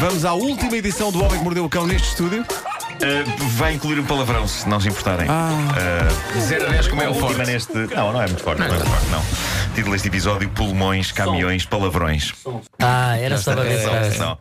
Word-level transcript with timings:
Vamos 0.00 0.24
à 0.24 0.32
última 0.32 0.76
edição 0.76 1.10
do 1.10 1.18
Homem 1.24 1.38
que 1.38 1.44
Mordeu 1.44 1.64
o 1.64 1.68
Cão 1.68 1.84
neste 1.84 2.08
estúdio. 2.08 2.42
Uh, 2.42 3.48
vai 3.56 3.74
incluir 3.74 3.98
um 3.98 4.04
palavrão, 4.04 4.46
se 4.46 4.68
não 4.68 4.80
se 4.80 4.88
importarem. 4.88 5.26
Ah. 5.28 5.50
Uh, 6.36 6.40
0 6.40 6.66
a 6.66 6.70
10 6.70 6.88
como 6.88 7.02
é 7.02 7.06
a 7.06 7.10
última 7.10 7.44
neste. 7.44 7.72
Não, 7.72 8.12
não 8.12 8.22
é 8.22 8.26
muito 8.26 8.42
forte, 8.42 8.60
não, 8.60 8.66
é 8.66 8.70
muito 8.70 8.86
forte, 8.86 9.06
não. 9.10 9.22
Título 9.74 9.92
deste 9.92 10.06
episódio: 10.06 10.48
Pulmões, 10.50 11.10
caminhões, 11.10 11.64
palavrões. 11.64 12.32
Ah, 12.78 13.16
era 13.18 13.38
só 13.38 13.54
para 13.54 13.64
ver 13.64 14.18
Não. 14.18 14.38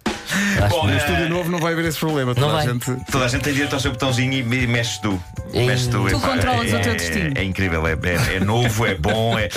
Bom, 0.69 0.81
que- 0.81 0.87
No 0.87 0.97
estúdio 0.97 1.29
novo 1.29 1.49
não 1.51 1.60
vai 1.60 1.73
haver 1.73 1.85
esse 1.85 1.97
problema. 1.99 2.33
Toda 2.35 2.47
a 2.47 2.51
vai. 2.57 2.67
gente. 2.67 2.91
Toda 3.12 3.25
a 3.25 3.28
gente 3.28 3.41
tem 3.43 3.53
direito 3.53 3.73
ao 3.73 3.79
seu 3.79 3.91
botãozinho 3.91 4.33
e 4.33 4.43
me- 4.43 4.67
mexes 4.67 4.97
tu. 4.99 5.21
Mexes 5.53 5.87
tu. 5.87 6.05
Tu 6.10 6.19
controlas 6.19 6.71
é, 6.73 6.78
o 6.78 6.81
teu 6.81 6.93
destino. 6.96 7.31
É, 7.35 7.43
incrível, 7.43 7.85
é, 7.87 7.93
é- 7.93 8.35
é 8.35 8.39
novo, 8.39 8.85
é 8.85 8.96
bom. 8.96 9.37
É, 9.37 9.49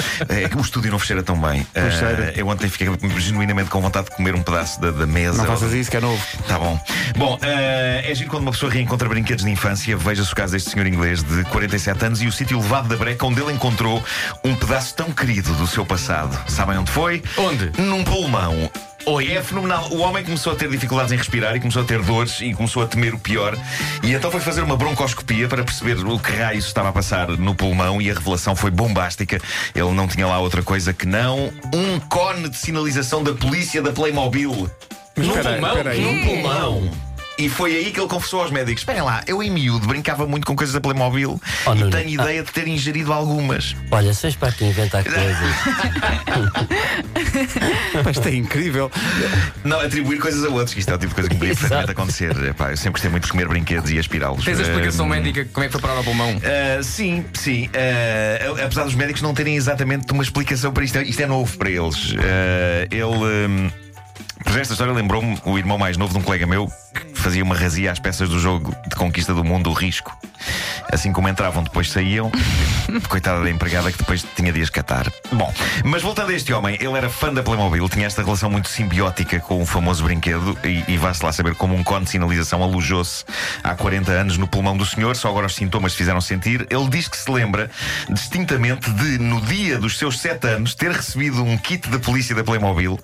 é 0.45 0.49
que 0.49 0.57
o 0.57 0.61
estúdio 0.61 0.91
não 0.91 0.99
cheira 0.99 1.23
tão 1.23 1.37
bem. 1.41 1.61
Uh, 1.63 1.91
cheira. 1.99 2.33
eu 2.37 2.47
ontem 2.49 2.69
fiquei 2.69 2.89
genuinamente 3.19 3.71
com 3.71 3.81
vontade 3.81 4.07
de 4.11 4.17
comer 4.17 4.35
um 4.35 4.43
pedaço 4.43 4.81
da, 4.81 4.91
da 4.91 5.07
mesa. 5.07 5.39
Não 5.39 5.45
faças 5.47 5.73
isso, 5.73 5.91
que 5.91 5.97
é 5.97 6.01
novo. 6.01 6.23
Tá 6.47 6.59
bom. 6.59 6.79
Bom, 7.17 7.39
eh, 7.43 8.05
é 8.11 8.15
giro 8.15 8.31
quando 8.31 8.43
uma 8.43 8.53
pessoa 8.53 8.71
reencontra 8.73 9.09
brinquedos 9.09 9.45
de 9.45 9.51
infância. 9.51 9.97
Veja-se 9.97 10.33
o 10.33 10.37
caso 10.37 10.53
deste 10.53 10.71
senhor 10.71 10.87
inglês 10.87 11.23
de 11.23 11.45
47 11.45 12.05
anos 12.05 12.23
e 12.23 12.27
o 12.27 12.33
sítio 12.33 12.59
elevado 12.59 12.89
da 12.89 12.97
breca 12.97 13.27
onde 13.27 13.41
ele 13.41 13.53
encontrou 13.53 14.03
um 14.45 14.55
pedaço 14.55 14.95
tão 14.95 15.11
querido 15.13 15.53
do 15.55 15.67
seu 15.67 15.85
passado. 15.85 16.39
Sabem 16.49 16.79
onde 16.79 16.91
foi? 16.91 17.23
Onde? 17.37 17.73
Num 17.81 18.05
pulmão. 18.05 18.71
Oi, 19.07 19.33
é 19.33 19.43
fenomenal. 19.43 19.89
O 19.91 19.99
homem 20.01 20.23
começou 20.23 20.53
a 20.53 20.57
ter 20.57 20.69
dificuldades 20.69 21.11
em 21.13 21.17
respirar 21.17 21.57
e 21.57 21.61
começou 21.61 21.83
a 21.83 21.85
ter 21.85 22.01
dores 22.03 22.41
e 22.41 22.53
começou 22.55 22.83
a 22.83 22.87
temer 22.87 23.15
o 23.15 23.19
pior. 23.19 23.57
E 24.03 24.13
então 24.13 24.31
foi 24.31 24.41
fazer 24.41 24.63
uma 24.63 24.77
broncoscopia 24.77 25.49
para 25.49 25.65
perceber 25.65 25.97
o 26.05 26.19
que 26.19 26.33
raios 26.33 26.67
estava 26.67 26.91
a 26.91 26.93
passar 26.93 27.29
no 27.29 27.55
pulmão 27.55 28.01
e 28.01 28.11
a 28.11 28.15
revelação 28.15 28.55
foi 28.55 28.71
bombástica. 28.71 29.41
Ele 29.75 29.91
não 29.93 30.07
tinha 30.07 30.27
lá 30.27 30.39
outra 30.39 30.63
coisa 30.63 30.93
que 30.93 31.07
não 31.07 31.51
um 31.75 31.99
cone 32.09 32.49
de 32.49 32.57
sinalização 32.57 33.23
da 33.25 33.33
polícia 33.33 33.81
da 33.83 33.91
Playmobil. 33.93 34.71
Mas 35.17 35.27
Num 35.27 35.35
espera 35.37 35.49
aí, 35.51 35.55
pulmão? 35.61 35.71
espera 35.77 35.91
aí. 35.91 36.01
Num 36.01 36.25
pulmão? 36.27 36.91
E 37.39 37.49
foi 37.49 37.75
aí 37.75 37.91
que 37.91 37.99
ele 37.99 38.07
confessou 38.09 38.43
aos 38.43 38.51
médicos: 38.51 38.83
Esperem 38.83 39.01
lá, 39.01 39.23
eu 39.27 39.43
em 39.43 39.51
miúdo 39.51 39.87
brincava 39.87 40.27
muito 40.27 40.47
com 40.47 40.55
coisas 40.55 40.75
da 40.75 40.81
Playmobil 40.81 41.41
Oh, 41.67 41.73
e 41.73 41.79
Nuno. 41.79 41.91
tenho 41.91 42.11
ideia 42.11 42.43
de 42.43 42.53
ter 42.53 42.69
ingerido 42.69 43.15
algumas. 43.15 43.75
Olha, 43.91 44.13
se 44.13 44.27
és 44.27 44.37
para 44.37 44.51
aqui 44.51 44.67
inventar 44.67 45.03
coisas. 45.09 45.57
Pá, 48.03 48.11
Isto 48.11 48.29
é 48.29 48.35
incrível. 48.35 48.91
Não, 49.65 49.81
atribuir 49.81 50.19
coisas 50.19 50.45
a 50.45 50.49
outros, 50.49 50.75
que 50.75 50.81
isto 50.81 50.91
é 50.91 50.95
o 50.95 50.99
tipo 50.99 51.11
de 51.11 51.15
coisa 51.15 51.29
que 51.31 51.37
me 51.37 51.47
perfeitamente 51.47 51.91
acontecer. 51.91 52.37
Epá, 52.49 52.71
eu 52.71 52.77
sempre 52.77 52.93
gostei 52.93 53.11
muito 53.11 53.25
de 53.25 53.31
comer 53.31 53.49
brinquedos 53.49 53.91
e 53.91 53.99
aspirá-los. 53.99 54.45
Tens 54.45 54.59
a 54.59 54.63
explicação 54.63 55.07
médica 55.07 55.45
como 55.53 55.65
é 55.65 55.67
que 55.69 55.73
foi 55.73 55.81
parar 55.81 55.97
ao 55.97 56.05
pulmão? 56.05 56.41
ah, 56.45 56.83
sim, 56.83 57.25
sim. 57.35 57.69
Ah, 57.75 58.65
apesar 58.65 58.85
dos 58.85 58.95
médicos 58.95 59.23
não 59.23 59.35
terem 59.35 59.57
exatamente 59.57 60.13
uma 60.13 60.23
explicação 60.23 60.73
para 60.73 60.85
isto, 60.85 60.99
isto 61.01 61.21
é 61.21 61.27
novo 61.27 61.57
para 61.57 61.71
eles. 61.71 62.15
Ah, 62.19 62.87
ele. 62.91 63.71
Por 64.45 64.59
esta 64.59 64.73
história 64.73 64.93
lembrou-me 64.93 65.39
o 65.45 65.59
irmão 65.59 65.77
mais 65.77 65.97
novo 65.97 66.13
de 66.13 66.19
um 66.19 66.23
colega 66.23 66.47
meu 66.47 66.67
que 66.95 67.10
fazia 67.21 67.45
uma 67.45 67.55
razia 67.55 67.93
às 67.93 67.99
peças 67.99 68.29
do 68.29 68.39
jogo 68.39 68.75
de 68.89 68.97
conquista 68.97 69.35
do 69.35 69.45
mundo, 69.45 69.71
o 69.71 69.73
risco. 69.73 70.17
Assim 70.91 71.13
como 71.13 71.29
entravam, 71.29 71.63
depois 71.63 71.91
saíam. 71.91 72.33
Coitada 73.09 73.45
da 73.45 73.51
empregada 73.51 73.93
que 73.93 73.99
depois 73.99 74.25
tinha 74.35 74.53
de 74.53 74.63
as 74.63 74.71
catar. 74.71 75.07
Bom, 75.31 75.53
mas 75.85 76.03
voltando 76.03 76.31
a 76.31 76.35
este 76.35 76.53
homem, 76.53 76.77
ele 76.81 76.97
era 76.97 77.11
fã 77.11 77.33
da 77.33 77.43
Playmobil, 77.43 77.89
tinha 77.89 78.07
esta 78.07 78.23
relação 78.23 78.51
muito 78.51 78.69
simbiótica 78.69 79.39
com 79.39 79.63
o 79.63 79.67
famoso 79.67 80.03
brinquedo 80.03 80.59
e, 80.65 80.83
e 80.89 80.97
vá-se 80.97 81.25
lá 81.25 81.31
saber 81.33 81.55
como 81.55 81.75
um 81.75 81.85
cone 81.85 82.05
de 82.05 82.11
sinalização 82.11 82.63
alojou-se 82.63 83.25
há 83.63 83.75
40 83.75 84.11
anos 84.11 84.39
no 84.39 84.49
pulmão 84.49 84.77
do 84.77 84.87
senhor, 84.87 85.15
só 85.15 85.29
agora 85.29 85.47
os 85.47 85.55
sintomas 85.55 85.93
se 85.93 85.99
fizeram 85.99 86.21
sentir. 86.21 86.67
Ele 86.71 86.89
diz 86.89 87.07
que 87.07 87.17
se 87.17 87.31
lembra 87.31 87.71
distintamente 88.09 88.91
de, 88.91 89.19
no 89.19 89.41
dia 89.43 89.79
dos 89.79 89.99
seus 89.99 90.19
7 90.19 90.47
anos, 90.49 90.75
ter 90.75 90.91
recebido 90.91 91.45
um 91.45 91.57
kit 91.59 91.89
da 91.89 91.99
polícia 91.99 92.35
da 92.35 92.43
Playmobil 92.43 92.99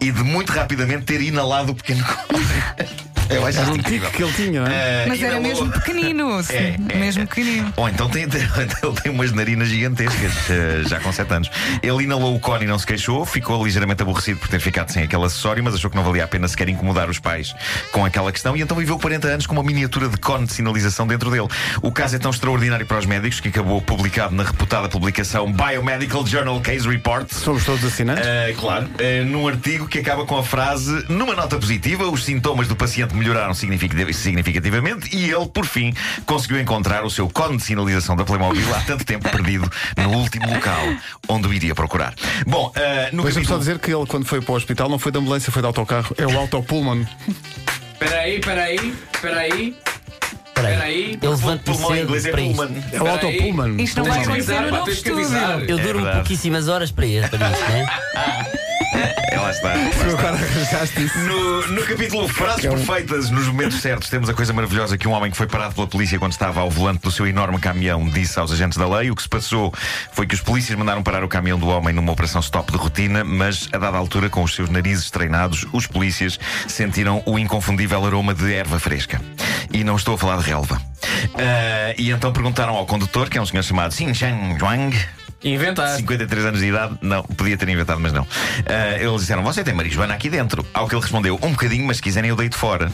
e 0.00 0.12
de 0.12 0.22
muito 0.22 0.52
rapidamente 0.52 1.04
ter 1.04 1.22
inalado 1.22 1.72
o 1.72 1.74
pequeno 1.74 2.04
cone. 2.04 3.02
Eu 3.34 3.46
acho 3.46 3.58
Era 3.58 3.70
um 3.70 3.78
tique 3.78 4.10
que 4.10 4.22
ele 4.22 4.32
tinha, 4.32 4.60
não 4.60 4.66
é? 4.66 5.04
Ah, 5.04 5.08
Mas 5.08 5.22
era 5.22 5.40
mesmo 5.40 5.70
pequenino. 5.70 6.42
sim, 6.42 6.54
É, 6.54 6.76
é, 6.88 6.96
mesmo 6.96 7.22
é. 7.22 7.26
pequenino. 7.26 7.72
Ou 7.76 7.88
então 7.88 8.08
tem, 8.10 8.22
ele 8.22 9.00
tem 9.02 9.12
umas 9.12 9.32
narinas 9.32 9.68
gigantescas, 9.68 10.50
eh, 10.50 10.82
já 10.86 11.00
com 11.00 11.12
7 11.12 11.32
anos. 11.32 11.50
Ele 11.82 12.04
inalou 12.04 12.34
o 12.34 12.40
cone 12.40 12.64
e 12.64 12.68
não 12.68 12.78
se 12.78 12.86
queixou, 12.86 13.24
ficou 13.24 13.64
ligeiramente 13.64 14.02
aborrecido 14.02 14.38
por 14.40 14.48
ter 14.48 14.60
ficado 14.60 14.90
sem 14.90 15.02
aquele 15.02 15.24
acessório, 15.24 15.62
mas 15.62 15.74
achou 15.74 15.90
que 15.90 15.96
não 15.96 16.04
valia 16.04 16.24
a 16.24 16.28
pena 16.28 16.46
sequer 16.48 16.68
incomodar 16.68 17.08
os 17.08 17.18
pais 17.18 17.54
com 17.90 18.04
aquela 18.04 18.32
questão 18.32 18.56
e 18.56 18.60
então 18.60 18.76
viveu 18.76 18.98
40 18.98 19.28
anos 19.28 19.46
com 19.46 19.54
uma 19.54 19.62
miniatura 19.62 20.08
de 20.08 20.16
cone 20.16 20.46
de 20.46 20.52
sinalização 20.52 21.06
dentro 21.06 21.30
dele. 21.30 21.48
O 21.82 21.92
caso 21.92 22.16
é 22.16 22.18
tão 22.18 22.30
extraordinário 22.30 22.86
para 22.86 22.98
os 22.98 23.06
médicos 23.06 23.40
que 23.40 23.48
acabou 23.48 23.80
publicado 23.80 24.34
na 24.34 24.42
reputada 24.42 24.88
publicação 24.88 25.52
Biomedical 25.52 26.26
Journal 26.26 26.60
Case 26.60 26.88
Report. 26.88 27.30
Somos 27.32 27.64
todos 27.64 27.84
assinantes. 27.84 28.24
Uh, 28.24 28.60
claro, 28.60 28.86
uh, 28.86 29.24
num 29.26 29.48
artigo 29.48 29.86
que 29.86 29.98
acaba 29.98 30.24
com 30.24 30.36
a 30.36 30.42
frase: 30.42 31.04
numa 31.08 31.34
nota 31.34 31.56
positiva, 31.58 32.08
os 32.08 32.24
sintomas 32.24 32.68
do 32.68 32.76
paciente 32.76 33.14
melhoraram 33.22 33.54
significativ- 33.54 34.12
significativamente 34.12 35.14
e 35.16 35.30
ele, 35.30 35.46
por 35.46 35.64
fim, 35.64 35.94
conseguiu 36.26 36.60
encontrar 36.60 37.04
o 37.04 37.10
seu 37.10 37.28
cone 37.30 37.56
de 37.56 37.62
sinalização 37.62 38.16
da 38.16 38.24
Playmobil 38.24 38.74
há 38.74 38.80
tanto 38.80 39.04
tempo 39.04 39.28
perdido 39.30 39.70
no 39.96 40.08
último 40.18 40.52
local 40.52 40.82
onde 41.28 41.46
o 41.48 41.52
iria 41.54 41.74
procurar. 41.74 42.14
Bom, 42.46 42.68
uh, 42.76 43.14
no 43.16 43.22
Deixa-me 43.22 43.44
só 43.46 43.54
capítulo. 43.54 43.58
dizer 43.60 43.78
que 43.78 43.92
ele, 43.94 44.06
quando 44.06 44.24
foi 44.26 44.40
para 44.40 44.52
o 44.52 44.56
hospital, 44.56 44.88
não 44.88 44.98
foi 44.98 45.12
de 45.12 45.18
ambulância, 45.18 45.52
foi 45.52 45.62
de 45.62 45.66
autocarro. 45.66 46.14
É 46.18 46.26
o 46.26 46.36
autopullman. 46.38 47.06
Espera 47.94 48.20
aí, 48.20 48.36
espera 48.38 48.62
aí, 48.64 48.94
espera 49.14 49.38
aí. 49.40 49.76
Espera 50.54 50.68
Espera 50.70 50.84
aí. 50.84 51.04
aí. 51.04 51.18
Eu 51.22 51.30
levanto-me 51.30 51.76
cedo 51.76 52.16
é 52.16 52.30
para 52.30 52.40
isto. 52.42 52.62
É 52.92 53.02
o 53.02 53.06
autopullman. 53.08 53.82
Isto 53.82 54.00
não 54.00 54.06
vai 54.10 54.22
acontecer 54.22 54.60
no 54.60 54.70
novo 54.70 54.90
estúdio. 54.90 55.22
Eu 55.68 55.78
É 55.78 55.82
duro 55.82 55.98
verdade. 55.98 56.16
pouquíssimas 56.18 56.68
horas 56.68 56.90
para 56.90 57.06
ir 57.06 57.28
para 57.30 57.50
isto, 57.50 57.64
né? 57.70 57.86
É, 58.92 59.36
lá 59.38 59.50
está. 59.50 59.72
Agora 59.72 60.36
arranjaste 60.36 61.04
isso. 61.04 61.18
No, 61.20 61.68
no 61.68 61.82
capítulo 61.84 62.28
Frases 62.28 62.66
Perfeitas, 62.66 63.30
nos 63.30 63.46
momentos 63.46 63.80
certos, 63.80 64.08
temos 64.08 64.28
a 64.28 64.34
coisa 64.34 64.52
maravilhosa 64.52 64.98
que 64.98 65.08
um 65.08 65.12
homem 65.12 65.30
que 65.30 65.36
foi 65.36 65.46
parado 65.46 65.74
pela 65.74 65.86
polícia 65.86 66.18
quando 66.18 66.32
estava 66.32 66.60
ao 66.60 66.70
volante 66.70 67.00
do 67.00 67.10
seu 67.10 67.26
enorme 67.26 67.58
caminhão 67.58 68.08
disse 68.08 68.38
aos 68.38 68.52
agentes 68.52 68.76
da 68.76 68.86
lei. 68.86 69.10
O 69.10 69.16
que 69.16 69.22
se 69.22 69.28
passou 69.28 69.72
foi 70.12 70.26
que 70.26 70.34
os 70.34 70.40
polícias 70.40 70.78
mandaram 70.78 71.02
parar 71.02 71.24
o 71.24 71.28
caminhão 71.28 71.58
do 71.58 71.68
homem 71.68 71.94
numa 71.94 72.12
operação 72.12 72.40
stop 72.40 72.70
de 72.70 72.78
rotina, 72.78 73.24
mas 73.24 73.68
a 73.72 73.78
dada 73.78 73.96
altura, 73.96 74.28
com 74.28 74.42
os 74.42 74.54
seus 74.54 74.68
narizes 74.68 75.10
treinados, 75.10 75.66
os 75.72 75.86
polícias 75.86 76.38
sentiram 76.68 77.22
o 77.26 77.38
inconfundível 77.38 78.04
aroma 78.04 78.34
de 78.34 78.52
erva 78.52 78.78
fresca. 78.78 79.20
E 79.72 79.84
não 79.84 79.96
estou 79.96 80.14
a 80.14 80.18
falar 80.18 80.38
de 80.38 80.44
relva. 80.44 80.80
Ah, 81.34 81.94
e 81.96 82.10
então 82.10 82.32
perguntaram 82.32 82.74
ao 82.74 82.86
condutor, 82.86 83.28
que 83.28 83.38
é 83.38 83.40
um 83.42 83.46
senhor 83.46 83.62
chamado 83.62 83.94
Xin 83.94 84.12
Chang 84.14 84.58
Zhuang. 84.58 85.21
Inventar. 85.44 85.96
53 85.96 86.44
anos 86.44 86.60
de 86.60 86.66
idade, 86.66 86.96
não, 87.00 87.22
podia 87.22 87.56
ter 87.56 87.68
inventado, 87.68 88.00
mas 88.00 88.12
não. 88.12 88.26
Ah, 88.66 88.96
eles 88.98 89.20
disseram: 89.20 89.42
Você 89.42 89.64
tem 89.64 89.74
marijuana 89.74 90.14
aqui 90.14 90.30
dentro. 90.30 90.64
Ao 90.72 90.88
que 90.88 90.94
ele 90.94 91.02
respondeu: 91.02 91.38
Um 91.42 91.50
bocadinho, 91.50 91.86
mas 91.86 91.96
se 91.96 92.02
quiserem 92.02 92.30
eu 92.30 92.36
deito 92.36 92.56
fora. 92.56 92.92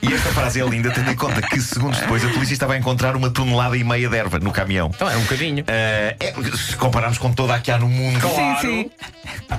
E 0.00 0.12
esta 0.14 0.30
frase 0.30 0.60
é 0.60 0.64
linda, 0.64 0.90
tendo 0.90 1.10
em 1.10 1.16
conta 1.16 1.42
que 1.42 1.60
segundos 1.60 1.98
depois 1.98 2.24
a 2.24 2.28
polícia 2.28 2.52
estava 2.52 2.74
a 2.74 2.78
encontrar 2.78 3.16
uma 3.16 3.30
tonelada 3.30 3.76
e 3.76 3.82
meia 3.82 4.08
de 4.08 4.16
erva 4.16 4.38
no 4.38 4.52
caminhão. 4.52 4.90
Então 4.94 5.08
é 5.10 5.16
um 5.16 5.22
bocadinho. 5.22 5.64
Ah, 5.66 6.14
é- 6.20 6.34
se 6.56 6.76
compararmos 6.76 7.18
com 7.18 7.32
toda 7.32 7.54
a 7.54 7.58
que 7.60 7.70
há 7.70 7.78
no 7.78 7.88
mundo, 7.88 8.20
Sim, 8.34 8.56
sim. 8.60 8.90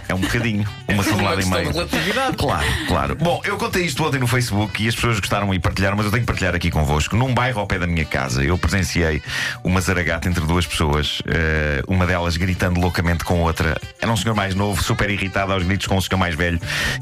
é 0.07 0.13
um 0.16 0.19
bocadinho, 0.19 0.66
uma 0.88 1.03
tonelada 1.03 1.41
e 1.41 1.45
meia. 1.45 1.72
relatividade. 1.72 2.38
Claro, 2.38 2.66
claro. 2.88 3.16
Bom, 3.16 3.41
eu 3.44 3.57
contei 3.57 3.83
isto 3.85 4.03
ontem 4.05 4.19
no 4.19 4.27
Facebook 4.27 4.83
e 4.83 4.88
as 4.88 4.95
pessoas 4.95 5.19
gostaram 5.19 5.53
e 5.53 5.59
partilharam, 5.59 5.97
mas 5.97 6.05
eu 6.05 6.11
tenho 6.11 6.23
que 6.23 6.27
partilhar 6.27 6.56
aqui 6.56 6.71
convosco. 6.71 7.16
Num 7.17 7.33
bairro 7.33 7.59
ao 7.59 7.67
pé 7.67 7.77
da 7.77 7.88
minha 7.88 8.06
casa, 8.06 8.44
eu 8.44 8.57
presenciei 8.57 9.21
uma 9.63 9.81
zaragata 9.81 10.29
entre 10.29 10.45
duas 10.45 10.66
pessoas, 10.66 11.21
eh, 11.27 11.83
uma 11.88 12.06
delas 12.07 12.38
gritando 12.38 12.79
loucamente 12.79 13.23
com 13.25 13.41
outra. 13.41 13.77
Era 14.01 14.11
um 14.11 14.17
senhor 14.17 14.35
mais 14.35 14.56
novo, 14.56 14.81
super 14.81 15.09
irritado 15.09 15.51
aos 15.51 15.63
gritos 15.63 15.85
com 15.88 15.97
um 15.97 16.01
senhor 16.01 16.17
mais 16.17 16.35
velho 16.35 16.59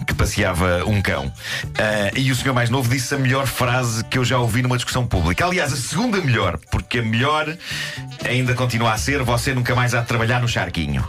que 0.08 0.14
passeava 0.14 0.84
um 0.86 1.02
cão. 1.02 1.32
Eh, 1.78 2.12
e 2.18 2.32
o 2.32 2.36
senhor 2.36 2.54
mais 2.54 2.70
novo 2.70 2.90
disse 2.90 3.14
a 3.14 3.18
melhor 3.28 3.46
frase 3.46 4.06
que 4.06 4.18
eu 4.18 4.24
já 4.24 4.40
ouvi 4.40 4.62
numa 4.62 4.78
discussão 4.78 5.06
pública. 5.06 5.46
Aliás, 5.46 5.74
a 5.74 5.76
segunda 5.76 6.22
melhor, 6.22 6.58
porque 6.72 7.00
a 7.00 7.04
melhor 7.04 7.58
ainda 8.24 8.54
continua 8.54 8.94
a 8.94 8.98
ser: 8.98 9.22
você 9.22 9.54
nunca 9.54 9.76
mais 9.76 9.94
há 9.94 10.00
de 10.00 10.08
trabalhar 10.08 10.40
no 10.40 10.48
charquinho. 10.48 11.06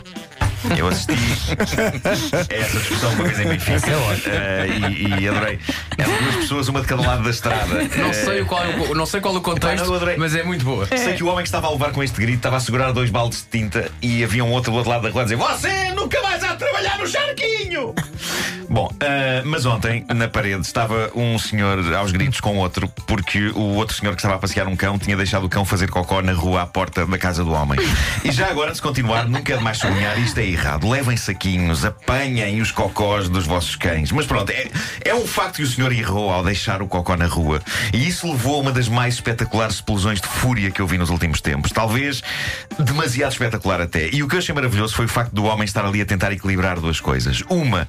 Eu 0.77 0.87
assisti 0.87 1.13
a 1.13 2.55
essa 2.55 2.79
discussão 2.79 3.11
uma 3.13 3.23
vez 3.23 3.39
em 3.39 3.47
Benfica 3.47 3.91
Eh, 4.25 4.67
e, 4.89 5.23
e 5.23 5.27
adorei. 5.27 5.59
Eram 5.97 6.17
duas 6.23 6.35
pessoas, 6.35 6.67
uma 6.67 6.81
de 6.81 6.87
cada 6.87 7.01
lado 7.01 7.23
da 7.23 7.29
estrada. 7.29 7.75
Não 7.97 8.09
Eh, 8.09 8.13
sei, 8.13 8.43
qual, 8.45 8.63
é 8.63 8.67
o- 8.75 8.95
não 8.95 9.05
sei 9.05 9.21
qual 9.21 9.35
o 9.35 9.41
contexto, 9.41 9.89
mas 10.17 10.35
é 10.35 10.43
muito 10.43 10.65
boa. 10.65 10.85
Sei 10.85 11.13
que 11.15 11.23
o 11.23 11.27
homem 11.27 11.43
que 11.43 11.47
estava 11.47 11.67
a 11.67 11.71
levar 11.71 11.91
com 11.91 12.03
este 12.03 12.19
grito 12.19 12.37
estava 12.37 12.57
a 12.57 12.59
segurar 12.59 12.91
dois 12.91 13.09
baldes 13.09 13.39
de 13.49 13.59
tinta 13.59 13.91
e 14.01 14.23
havia 14.23 14.43
um 14.43 14.51
outro 14.51 14.71
do 14.71 14.77
outro 14.77 14.91
lado 14.91 15.03
da 15.03 15.09
rua 15.09 15.21
a 15.21 15.23
dizer: 15.23 15.35
Você 15.37 15.91
nunca 15.93 16.21
mais 16.21 16.43
há 16.43 16.53
de 16.53 16.57
trabalhar 16.57 16.97
no 16.97 17.07
charquinho! 17.07 17.93
Bom, 18.69 18.87
ah, 19.01 19.41
mas 19.45 19.65
ontem 19.65 20.05
na 20.13 20.27
parede 20.27 20.61
estava 20.61 21.09
um 21.15 21.39
senhor 21.39 21.79
aos 21.95 22.11
gritos 22.11 22.39
com 22.39 22.57
outro, 22.57 22.87
porque 23.07 23.47
o 23.55 23.73
outro 23.75 23.95
senhor 23.95 24.11
que 24.11 24.19
estava 24.19 24.35
a 24.35 24.37
passear 24.37 24.67
um 24.67 24.75
cão 24.75 24.99
tinha 24.99 25.17
deixado 25.17 25.45
o 25.45 25.49
cão 25.49 25.65
fazer 25.65 25.89
cocó 25.89 26.21
na 26.21 26.33
rua 26.33 26.61
à 26.61 26.67
porta 26.67 27.05
da 27.05 27.17
casa 27.17 27.43
do 27.43 27.51
homem. 27.51 27.79
E 28.23 28.31
já 28.31 28.47
agora, 28.47 28.71
de 28.71 28.79
continuar, 28.81 29.27
nunca 29.27 29.53
é 29.53 29.57
demais 29.57 29.77
sublinhar, 29.77 30.19
isto 30.19 30.39
é 30.39 30.45
errado. 30.51 30.89
Levem 30.89 31.17
saquinhos, 31.17 31.85
apanhem 31.85 32.61
os 32.61 32.71
cocós 32.71 33.29
dos 33.29 33.45
vossos 33.45 33.75
cães. 33.75 34.11
Mas 34.11 34.25
pronto, 34.25 34.51
é, 34.51 34.67
é 35.03 35.15
um 35.15 35.25
facto 35.27 35.57
que 35.57 35.63
o 35.63 35.67
senhor 35.67 35.91
errou 35.91 36.31
ao 36.31 36.43
deixar 36.43 36.81
o 36.81 36.87
cocó 36.87 37.15
na 37.15 37.27
rua. 37.27 37.61
E 37.93 38.07
isso 38.07 38.29
levou 38.31 38.55
a 38.55 38.59
uma 38.59 38.71
das 38.71 38.87
mais 38.87 39.15
espetaculares 39.15 39.75
explosões 39.75 40.21
de 40.21 40.27
fúria 40.27 40.71
que 40.71 40.81
eu 40.81 40.87
vi 40.87 40.97
nos 40.97 41.09
últimos 41.09 41.41
tempos. 41.41 41.71
Talvez 41.71 42.21
demasiado 42.77 43.31
espetacular 43.31 43.81
até. 43.81 44.09
E 44.11 44.23
o 44.23 44.27
que 44.27 44.35
eu 44.35 44.39
achei 44.39 44.53
maravilhoso 44.53 44.95
foi 44.95 45.05
o 45.05 45.09
facto 45.09 45.33
do 45.33 45.43
homem 45.43 45.65
estar 45.65 45.85
ali 45.85 46.01
a 46.01 46.05
tentar 46.05 46.31
equilibrar 46.31 46.79
duas 46.79 46.99
coisas. 46.99 47.43
Uma, 47.49 47.87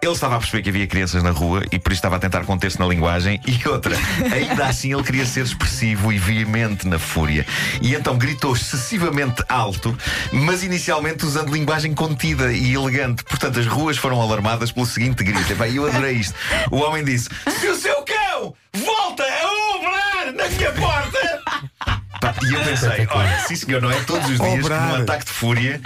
ele 0.00 0.12
estava 0.12 0.36
a 0.36 0.38
perceber 0.38 0.62
que 0.62 0.68
havia 0.68 0.86
crianças 0.86 1.22
na 1.22 1.30
rua 1.30 1.62
e 1.70 1.78
por 1.78 1.92
isso 1.92 1.98
estava 1.98 2.16
a 2.16 2.18
tentar 2.18 2.44
conter-se 2.44 2.78
na 2.78 2.86
linguagem. 2.86 3.40
E 3.46 3.68
outra, 3.68 3.96
ainda 4.32 4.66
assim 4.66 4.92
ele 4.92 5.02
queria 5.02 5.26
ser 5.26 5.44
expressivo 5.44 6.12
e 6.12 6.18
veemente 6.18 6.86
na 6.86 6.98
fúria. 6.98 7.46
E 7.80 7.94
então 7.94 8.16
gritou 8.16 8.54
excessivamente 8.54 9.42
alto, 9.48 9.96
mas 10.32 10.62
inicialmente 10.62 11.24
usando 11.24 11.52
linguagem 11.52 11.94
contida 12.06 12.52
e 12.52 12.74
elegante. 12.74 13.22
Portanto, 13.22 13.60
as 13.60 13.66
ruas 13.66 13.96
foram 13.96 14.20
alarmadas 14.20 14.72
pelo 14.72 14.86
seguinte 14.86 15.22
grito. 15.22 15.52
Epá, 15.52 15.68
eu 15.68 15.86
adorei 15.86 16.14
isto. 16.14 16.34
O 16.70 16.76
homem 16.78 17.04
disse: 17.04 17.28
Se 17.60 17.68
o 17.68 17.76
seu 17.76 18.02
cão 18.02 18.54
volta 18.74 19.22
a 19.22 19.76
obrar 19.76 20.32
na 20.34 20.48
minha 20.48 20.72
porta. 20.72 21.42
E 22.44 22.54
eu 22.54 22.60
pensei, 22.60 23.06
olha, 23.10 23.38
sim 23.46 23.54
senhor, 23.56 23.80
não 23.82 23.90
é 23.90 24.00
todos 24.04 24.28
os 24.28 24.38
dias 24.40 24.64
Obrar. 24.64 24.90
que 24.90 24.96
num 24.96 25.02
ataque 25.02 25.24
de 25.26 25.30
fúria 25.30 25.80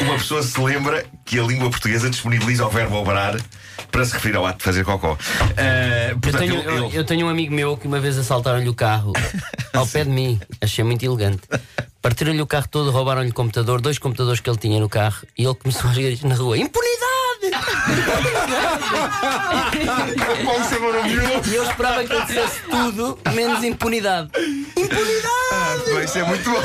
uma 0.00 0.14
pessoa 0.14 0.42
se 0.42 0.60
lembra 0.60 1.04
que 1.24 1.38
a 1.38 1.42
língua 1.42 1.70
portuguesa 1.70 2.08
disponibiliza 2.10 2.66
o 2.66 2.70
verbo 2.70 2.96
obrar 2.96 3.36
para 3.90 4.04
se 4.04 4.12
referir 4.14 4.36
ao 4.36 4.46
ato 4.46 4.58
de 4.58 4.64
fazer 4.64 4.84
cocó. 4.84 5.16
Eu 6.10 6.18
portanto, 6.18 6.40
tenho, 6.40 6.54
ele- 6.58 6.66
eu, 6.68 6.86
ele- 6.86 6.96
eu 6.98 7.04
tenho 7.04 7.26
um 7.26 7.28
amigo 7.30 7.54
meu 7.54 7.76
que 7.76 7.86
uma 7.86 8.00
vez 8.00 8.16
assaltaram-lhe 8.18 8.68
o 8.68 8.74
carro 8.74 9.12
ao 9.74 9.86
pé 9.86 10.02
de 10.04 10.10
mim. 10.10 10.40
Achei 10.60 10.84
muito 10.84 11.04
elegante. 11.04 11.42
Partiram-lhe 12.02 12.42
o 12.42 12.46
carro 12.46 12.66
todo, 12.68 12.90
roubaram-lhe 12.90 13.30
o 13.30 13.34
computador, 13.34 13.80
dois 13.80 13.96
computadores 13.98 14.40
que 14.40 14.50
ele 14.50 14.58
tinha 14.58 14.80
no 14.80 14.88
carro, 14.88 15.22
e 15.38 15.44
ele 15.44 15.54
começou 15.54 15.88
a 15.88 15.92
rir 15.92 16.18
na 16.24 16.34
rua: 16.34 16.58
Impunidade! 16.58 17.12
Pode 20.44 20.66
ser 20.68 20.78
maravilhoso. 20.80 21.50
E 21.50 21.54
eu 21.54 21.64
esperava 21.64 22.04
que 22.04 22.12
ele 22.12 22.24
dissesse 22.26 22.60
tudo, 22.70 23.18
menos 23.34 23.62
impunidade. 23.64 24.30
Ah, 25.52 25.76
bem, 25.94 26.04
isso 26.04 26.18
é 26.18 26.22
muito 26.24 26.50
bom. 26.50 26.62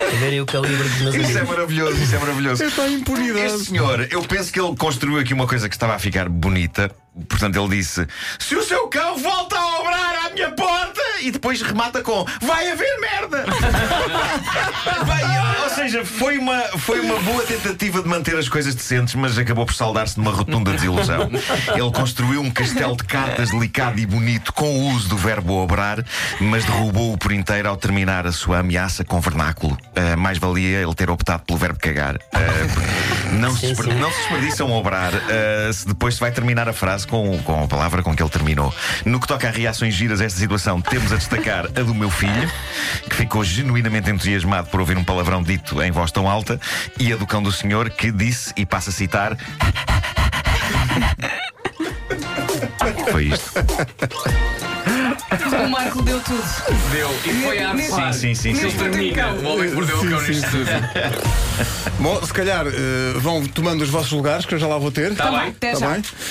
A 0.00 0.16
verem 0.18 0.40
o 0.40 0.46
calibre 0.46 0.88
dos 0.88 1.00
meus 1.00 1.14
Isso 1.14 1.24
é 1.24 1.30
amigos. 1.30 1.48
maravilhoso, 1.48 2.02
isso 2.02 2.14
é 2.14 2.18
maravilhoso. 2.18 2.64
Epá, 2.64 2.86
impunidade. 2.88 3.46
Este 3.46 3.64
senhor, 3.66 4.06
eu 4.10 4.22
penso 4.22 4.52
que 4.52 4.60
ele 4.60 4.76
construiu 4.76 5.18
aqui 5.18 5.32
uma 5.32 5.46
coisa 5.46 5.68
que 5.68 5.74
estava 5.74 5.94
a 5.94 5.98
ficar 5.98 6.28
bonita. 6.28 6.90
Portanto, 7.28 7.56
ele 7.58 7.76
disse: 7.76 8.06
Se 8.38 8.56
o 8.56 8.62
seu 8.62 8.88
cão 8.88 9.16
volta 9.16 9.56
a 9.56 9.80
obrar 9.80 10.26
à 10.26 10.30
minha 10.30 10.50
porta, 10.50 11.00
e 11.20 11.30
depois 11.30 11.62
remata 11.62 12.02
com: 12.02 12.24
Vai 12.42 12.70
haver 12.72 13.00
merda! 13.00 13.44
Seja, 15.84 16.02
foi 16.02 16.38
uma, 16.38 16.62
foi 16.78 16.98
uma 16.98 17.20
boa 17.20 17.42
tentativa 17.42 18.00
de 18.00 18.08
manter 18.08 18.34
as 18.38 18.48
coisas 18.48 18.74
decentes, 18.74 19.14
mas 19.14 19.36
acabou 19.36 19.66
por 19.66 19.74
saldar-se 19.74 20.16
numa 20.16 20.30
rotunda 20.30 20.72
desilusão. 20.72 21.28
Ele 21.74 21.92
construiu 21.92 22.40
um 22.40 22.50
castelo 22.50 22.96
de 22.96 23.04
cartas 23.04 23.50
delicado 23.50 24.00
e 24.00 24.06
bonito 24.06 24.50
com 24.54 24.64
o 24.64 24.94
uso 24.94 25.10
do 25.10 25.16
verbo 25.18 25.52
obrar, 25.62 26.02
mas 26.40 26.64
derrubou-o 26.64 27.18
por 27.18 27.32
inteiro 27.32 27.68
ao 27.68 27.76
terminar 27.76 28.26
a 28.26 28.32
sua 28.32 28.60
ameaça 28.60 29.04
com 29.04 29.20
vernáculo. 29.20 29.76
Ah, 29.94 30.16
mais 30.16 30.38
valia 30.38 30.78
ele 30.78 30.94
ter 30.94 31.10
optado 31.10 31.42
pelo 31.42 31.58
verbo 31.58 31.78
cagar. 31.78 32.16
Porque 32.16 33.34
não, 33.34 33.54
se 33.54 33.74
não 33.74 34.10
se 34.10 34.18
desperdiçam 34.20 34.72
obrar 34.72 35.12
ah, 35.14 35.70
se 35.70 35.86
depois 35.86 36.14
se 36.14 36.20
vai 36.20 36.32
terminar 36.32 36.66
a 36.66 36.72
frase 36.72 37.06
com, 37.06 37.38
com 37.42 37.64
a 37.64 37.68
palavra 37.68 38.02
com 38.02 38.16
que 38.16 38.22
ele 38.22 38.30
terminou. 38.30 38.74
No 39.04 39.20
que 39.20 39.28
toca 39.28 39.48
a 39.48 39.50
reações 39.50 39.92
giras 39.92 40.22
a 40.22 40.24
esta 40.24 40.40
situação, 40.40 40.80
temos 40.80 41.12
a 41.12 41.16
destacar 41.16 41.66
a 41.66 41.82
do 41.82 41.94
meu 41.94 42.08
filho, 42.08 42.50
que 43.10 43.16
ficou 43.16 43.44
genuinamente 43.44 44.10
entusiasmado 44.10 44.70
por 44.70 44.80
ouvir 44.80 44.96
um 44.96 45.04
palavrão 45.04 45.42
dito 45.42 45.73
em 45.82 45.90
voz 45.90 46.10
tão 46.12 46.28
alta, 46.28 46.60
e 46.98 47.12
a 47.12 47.16
do 47.16 47.26
cão 47.26 47.42
do 47.42 47.52
senhor, 47.52 47.90
que 47.90 48.10
disse, 48.12 48.52
e 48.56 48.64
passa 48.66 48.90
a 48.90 48.92
citar. 48.92 49.36
Foi 53.10 53.24
isto. 53.26 53.50
O 55.64 55.68
Marco 55.68 56.02
deu 56.02 56.20
tudo. 56.20 56.42
Deu. 56.92 57.10
E 57.24 57.42
foi 57.42 57.58
a 57.58 57.70
atuar. 57.72 58.12
Sim, 58.12 58.34
sim, 58.34 58.54
sim, 58.54 58.60
Ele 58.60 58.70
sim. 58.70 58.76
termina. 58.78 59.32
O 59.32 59.44
homem 59.54 59.68
que 59.70 59.74
mordeu 59.74 59.96
o 59.98 60.08
cão 60.10 60.20
Sim, 60.20 60.26
neste 60.32 60.50
sim. 60.50 60.64
Bom, 62.00 62.22
se 62.24 62.32
calhar 62.32 62.66
eh, 62.66 63.12
vão 63.18 63.44
tomando 63.46 63.82
os 63.82 63.88
vossos 63.88 64.12
lugares, 64.12 64.44
que 64.46 64.54
eu 64.54 64.58
já 64.58 64.66
lá 64.66 64.78
vou 64.78 64.90
ter. 64.92 65.14
Tá 65.14 65.30
bem. 65.30 65.48
Até 65.50 65.72
Tá 65.72 65.78
já. 65.80 65.90
bem? 65.90 66.02